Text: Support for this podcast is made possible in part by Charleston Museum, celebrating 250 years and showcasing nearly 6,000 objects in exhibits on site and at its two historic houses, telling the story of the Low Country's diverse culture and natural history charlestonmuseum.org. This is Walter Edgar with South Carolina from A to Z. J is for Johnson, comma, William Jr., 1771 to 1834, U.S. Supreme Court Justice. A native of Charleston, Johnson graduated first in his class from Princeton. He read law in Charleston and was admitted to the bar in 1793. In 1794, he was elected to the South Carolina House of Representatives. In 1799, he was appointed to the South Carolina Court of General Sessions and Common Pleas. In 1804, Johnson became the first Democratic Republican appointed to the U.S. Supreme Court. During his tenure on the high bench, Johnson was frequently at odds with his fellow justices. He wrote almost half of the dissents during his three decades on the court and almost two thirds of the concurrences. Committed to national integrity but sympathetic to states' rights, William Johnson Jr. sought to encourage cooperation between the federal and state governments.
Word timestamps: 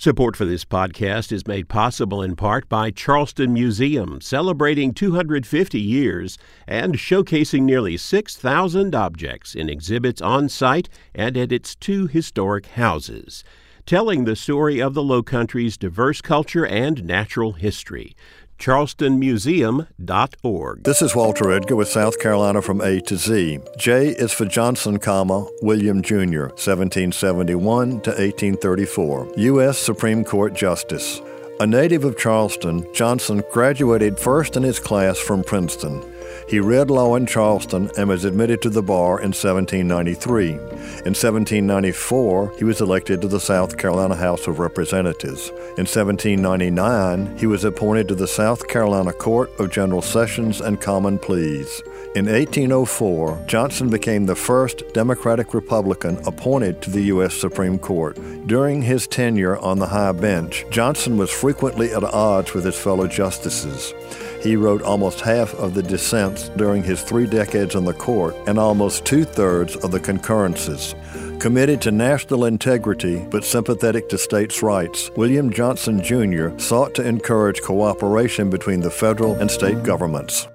Support 0.00 0.36
for 0.36 0.44
this 0.44 0.64
podcast 0.64 1.32
is 1.32 1.48
made 1.48 1.68
possible 1.68 2.22
in 2.22 2.36
part 2.36 2.68
by 2.68 2.92
Charleston 2.92 3.52
Museum, 3.52 4.20
celebrating 4.20 4.94
250 4.94 5.80
years 5.80 6.38
and 6.68 6.94
showcasing 6.94 7.62
nearly 7.62 7.96
6,000 7.96 8.94
objects 8.94 9.56
in 9.56 9.68
exhibits 9.68 10.22
on 10.22 10.48
site 10.48 10.88
and 11.16 11.36
at 11.36 11.50
its 11.50 11.74
two 11.74 12.06
historic 12.06 12.66
houses, 12.66 13.42
telling 13.86 14.22
the 14.22 14.36
story 14.36 14.80
of 14.80 14.94
the 14.94 15.02
Low 15.02 15.24
Country's 15.24 15.76
diverse 15.76 16.20
culture 16.20 16.64
and 16.64 17.02
natural 17.02 17.54
history 17.54 18.14
charlestonmuseum.org. 18.58 20.84
This 20.84 21.02
is 21.02 21.14
Walter 21.14 21.52
Edgar 21.52 21.76
with 21.76 21.88
South 21.88 22.18
Carolina 22.18 22.60
from 22.60 22.80
A 22.80 23.00
to 23.02 23.16
Z. 23.16 23.60
J 23.78 24.08
is 24.08 24.32
for 24.32 24.44
Johnson, 24.44 24.98
comma, 24.98 25.46
William 25.62 26.02
Jr., 26.02 26.48
1771 26.48 28.00
to 28.02 28.10
1834, 28.10 29.34
U.S. 29.36 29.78
Supreme 29.78 30.24
Court 30.24 30.54
Justice. 30.54 31.20
A 31.60 31.66
native 31.66 32.04
of 32.04 32.16
Charleston, 32.16 32.86
Johnson 32.94 33.42
graduated 33.52 34.16
first 34.18 34.56
in 34.56 34.62
his 34.62 34.78
class 34.78 35.18
from 35.18 35.42
Princeton. 35.42 36.00
He 36.48 36.60
read 36.60 36.90
law 36.90 37.14
in 37.14 37.26
Charleston 37.26 37.90
and 37.96 38.08
was 38.08 38.24
admitted 38.24 38.62
to 38.62 38.70
the 38.70 38.82
bar 38.82 39.18
in 39.18 39.32
1793. 39.32 40.50
In 40.50 41.14
1794, 41.14 42.54
he 42.58 42.64
was 42.64 42.80
elected 42.80 43.20
to 43.20 43.28
the 43.28 43.40
South 43.40 43.76
Carolina 43.76 44.14
House 44.14 44.46
of 44.46 44.58
Representatives. 44.58 45.48
In 45.76 45.86
1799, 45.86 47.36
he 47.36 47.46
was 47.46 47.64
appointed 47.64 48.08
to 48.08 48.14
the 48.14 48.26
South 48.26 48.66
Carolina 48.68 49.12
Court 49.12 49.50
of 49.58 49.70
General 49.70 50.02
Sessions 50.02 50.60
and 50.60 50.80
Common 50.80 51.18
Pleas. 51.18 51.82
In 52.14 52.24
1804, 52.24 53.44
Johnson 53.46 53.90
became 53.90 54.26
the 54.26 54.34
first 54.34 54.82
Democratic 54.94 55.52
Republican 55.54 56.18
appointed 56.26 56.80
to 56.82 56.90
the 56.90 57.02
U.S. 57.02 57.34
Supreme 57.34 57.78
Court. 57.78 58.18
During 58.46 58.82
his 58.82 59.06
tenure 59.06 59.58
on 59.58 59.78
the 59.78 59.86
high 59.86 60.12
bench, 60.12 60.64
Johnson 60.70 61.16
was 61.16 61.30
frequently 61.30 61.92
at 61.92 62.02
odds 62.02 62.54
with 62.54 62.64
his 62.64 62.78
fellow 62.78 63.06
justices. 63.06 63.92
He 64.42 64.56
wrote 64.56 64.82
almost 64.82 65.20
half 65.20 65.54
of 65.54 65.74
the 65.74 65.82
dissents 66.18 66.48
during 66.56 66.82
his 66.82 67.02
three 67.02 67.26
decades 67.26 67.76
on 67.76 67.84
the 67.84 67.92
court 67.92 68.34
and 68.46 68.58
almost 68.58 69.04
two 69.04 69.24
thirds 69.24 69.76
of 69.76 69.90
the 69.90 70.00
concurrences. 70.00 70.94
Committed 71.38 71.80
to 71.82 71.92
national 71.92 72.46
integrity 72.46 73.24
but 73.30 73.44
sympathetic 73.44 74.08
to 74.08 74.18
states' 74.18 74.62
rights, 74.62 75.10
William 75.16 75.52
Johnson 75.52 76.02
Jr. 76.02 76.58
sought 76.58 76.94
to 76.96 77.06
encourage 77.06 77.62
cooperation 77.62 78.50
between 78.50 78.80
the 78.80 78.90
federal 78.90 79.36
and 79.36 79.50
state 79.50 79.82
governments. 79.84 80.48